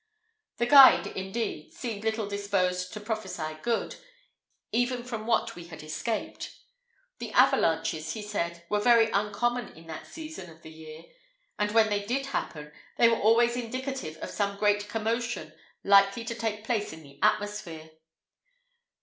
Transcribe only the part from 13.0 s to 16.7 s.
were always indicative of some great commotion likely to take